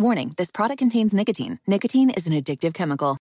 [0.00, 1.58] Warning this product contains nicotine.
[1.66, 3.18] Nicotine is an addictive chemical.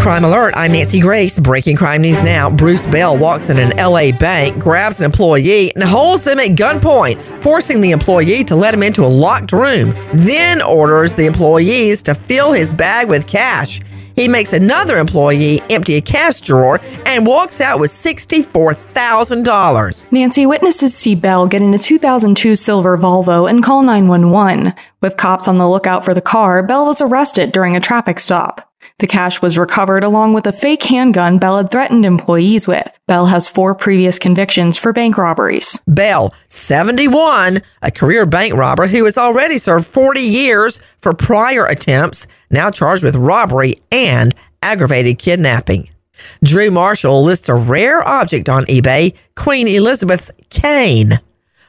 [0.00, 1.38] Crime Alert, I'm Nancy Grace.
[1.38, 2.50] Breaking crime news now.
[2.50, 7.20] Bruce Bell walks in an LA bank, grabs an employee, and holds them at gunpoint,
[7.42, 12.14] forcing the employee to let him into a locked room, then orders the employees to
[12.14, 13.82] fill his bag with cash.
[14.16, 20.12] He makes another employee empty a cash drawer and walks out with $64,000.
[20.12, 24.72] Nancy witnesses see Bell get in a 2002 silver Volvo and call 911.
[25.00, 28.63] With cops on the lookout for the car, Bell was arrested during a traffic stop.
[29.00, 32.96] The cash was recovered along with a fake handgun Bell had threatened employees with.
[33.08, 35.80] Bell has four previous convictions for bank robberies.
[35.88, 42.28] Bell, 71, a career bank robber who has already served 40 years for prior attempts,
[42.50, 45.90] now charged with robbery and aggravated kidnapping.
[46.44, 51.18] Drew Marshall lists a rare object on eBay, Queen Elizabeth's cane.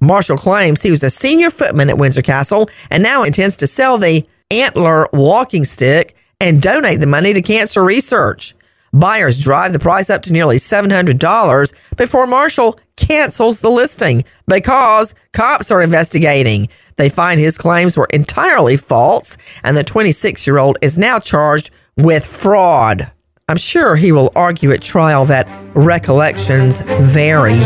[0.00, 3.98] Marshall claims he was a senior footman at Windsor Castle and now intends to sell
[3.98, 8.54] the antler walking stick and donate the money to cancer research.
[8.92, 15.70] Buyers drive the price up to nearly $700 before Marshall cancels the listing because cops
[15.70, 16.68] are investigating.
[16.96, 21.70] They find his claims were entirely false, and the 26 year old is now charged
[21.96, 23.12] with fraud.
[23.48, 27.58] I'm sure he will argue at trial that recollections vary.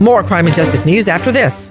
[0.00, 1.70] More crime and justice news after this.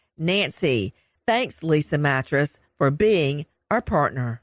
[0.21, 0.93] Nancy.
[1.27, 4.41] Thanks, Leesa Mattress, for being our partner.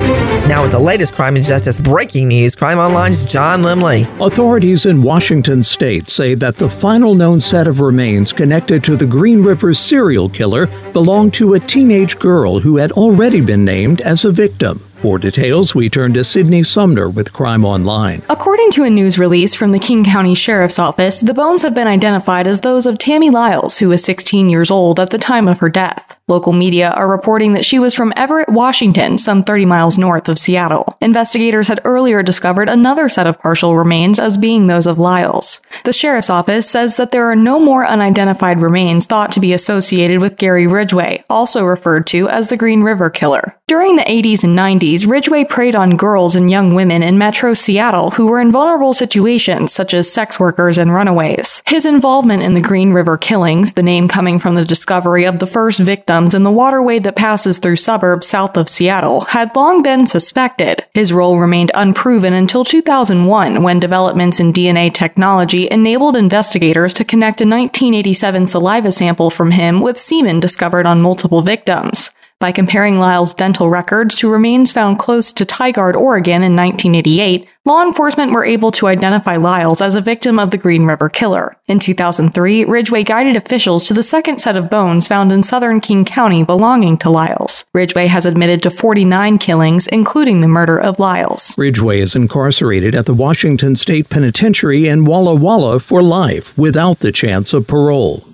[0.00, 4.06] Now, with the latest crime and justice breaking news, Crime Online's John Limley.
[4.24, 9.04] Authorities in Washington state say that the final known set of remains connected to the
[9.04, 14.24] Green River serial killer belonged to a teenage girl who had already been named as
[14.24, 14.87] a victim.
[15.00, 18.20] For details, we turn to Sydney Sumner with Crime Online.
[18.28, 21.86] According to a news release from the King County Sheriff's Office, the bones have been
[21.86, 25.60] identified as those of Tammy Lyles, who was 16 years old at the time of
[25.60, 26.17] her death.
[26.28, 30.38] Local media are reporting that she was from Everett, Washington, some 30 miles north of
[30.38, 30.96] Seattle.
[31.00, 35.62] Investigators had earlier discovered another set of partial remains as being those of Lyles.
[35.84, 40.20] The sheriff's office says that there are no more unidentified remains thought to be associated
[40.20, 43.54] with Gary Ridgway, also referred to as the Green River Killer.
[43.66, 48.12] During the 80s and 90s, Ridgway preyed on girls and young women in metro Seattle
[48.12, 51.62] who were in vulnerable situations, such as sex workers and runaways.
[51.66, 55.46] His involvement in the Green River killings, the name coming from the discovery of the
[55.46, 55.80] first
[56.18, 60.84] victims in the waterway that passes through suburbs south of Seattle, had long been suspected.
[60.92, 67.40] His role remained unproven until 2001, when developments in DNA technology enabled investigators to connect
[67.40, 72.10] a 1987 saliva sample from him with semen discovered on multiple victims.
[72.40, 77.82] By comparing Lyle's dental records to remains found close to Tigard, Oregon in 1988, law
[77.82, 81.56] enforcement were able to identify Lyles as a victim of the Green River Killer.
[81.66, 86.04] In 2003, Ridgway guided officials to the second set of bones found in southern King
[86.04, 87.64] County belonging to Lyles.
[87.74, 91.58] Ridgway has admitted to 49 killings, including the murder of Lyles.
[91.58, 97.10] Ridgway is incarcerated at the Washington State Penitentiary in Walla Walla for life without the
[97.10, 98.27] chance of parole.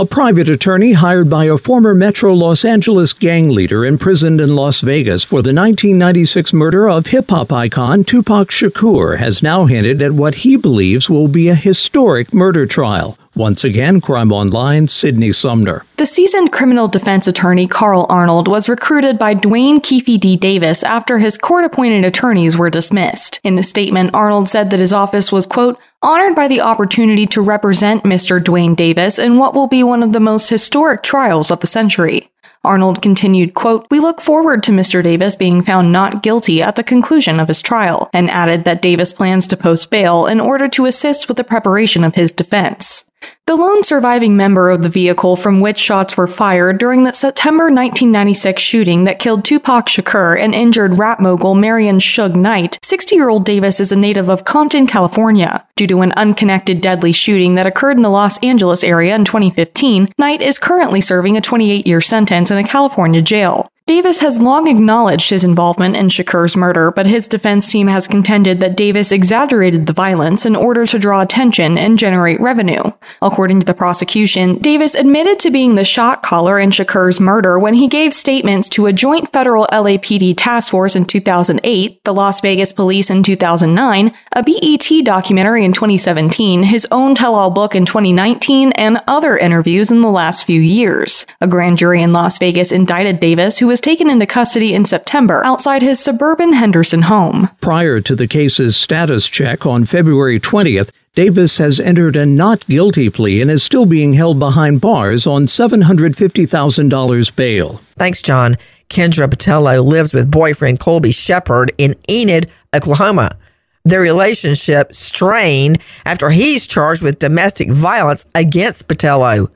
[0.00, 4.80] A private attorney hired by a former Metro Los Angeles gang leader imprisoned in Las
[4.80, 10.12] Vegas for the 1996 murder of hip hop icon Tupac Shakur has now hinted at
[10.12, 13.18] what he believes will be a historic murder trial.
[13.40, 15.86] Once again, Crime Online, Sydney Sumner.
[15.96, 20.36] The seasoned criminal defense attorney Carl Arnold was recruited by Duane Keffe D.
[20.36, 23.40] Davis after his court appointed attorneys were dismissed.
[23.42, 27.40] In a statement, Arnold said that his office was, quote, honored by the opportunity to
[27.40, 28.44] represent Mr.
[28.44, 32.30] Duane Davis in what will be one of the most historic trials of the century.
[32.62, 35.02] Arnold continued, quote, We look forward to Mr.
[35.02, 39.14] Davis being found not guilty at the conclusion of his trial, and added that Davis
[39.14, 43.09] plans to post bail in order to assist with the preparation of his defense.
[43.50, 47.64] The lone surviving member of the vehicle from which shots were fired during the September
[47.64, 53.28] 1996 shooting that killed Tupac Shakur and injured rap mogul Marion Suge Knight, 60 year
[53.28, 55.66] old Davis is a native of Compton, California.
[55.74, 60.12] Due to an unconnected deadly shooting that occurred in the Los Angeles area in 2015,
[60.16, 63.69] Knight is currently serving a 28 year sentence in a California jail.
[63.90, 68.60] Davis has long acknowledged his involvement in Shakur's murder, but his defense team has contended
[68.60, 72.84] that Davis exaggerated the violence in order to draw attention and generate revenue.
[73.20, 77.74] According to the prosecution, Davis admitted to being the shot caller in Shakur's murder when
[77.74, 82.72] he gave statements to a joint federal LAPD task force in 2008, the Las Vegas
[82.72, 89.00] police in 2009, a BET documentary in 2017, his own tell-all book in 2019, and
[89.08, 91.26] other interviews in the last few years.
[91.40, 94.84] A grand jury in Las Vegas indicted Davis, who was was taken into custody in
[94.84, 97.48] September outside his suburban Henderson home.
[97.62, 103.08] Prior to the case's status check on February 20th, Davis has entered a not guilty
[103.08, 107.80] plea and is still being held behind bars on $750,000 bail.
[107.96, 108.58] Thanks, John.
[108.90, 113.38] Kendra Patello lives with boyfriend Colby Shepard in Enid, Oklahoma.
[113.84, 119.50] Their relationship strained after he's charged with domestic violence against Patello.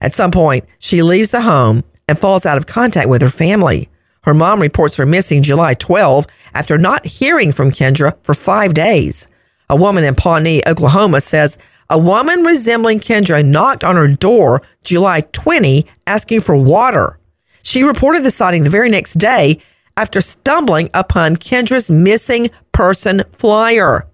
[0.00, 3.88] At some point, she leaves the home and falls out of contact with her family.
[4.24, 9.28] Her mom reports her missing July 12 after not hearing from Kendra for five days.
[9.68, 11.56] A woman in Pawnee, Oklahoma says
[11.88, 17.20] a woman resembling Kendra knocked on her door July 20 asking for water.
[17.62, 19.60] She reported the sighting the very next day
[19.96, 24.08] after stumbling upon Kendra's missing person flyer.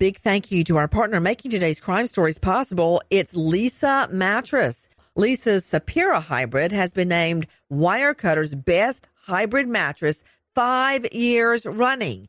[0.00, 3.00] Big thank you to our partner making today's crime stories possible.
[3.10, 4.88] It's Leesa Mattress.
[5.16, 12.28] Leesa's Sapira hybrid has been named Wirecutter's best hybrid mattress five years running.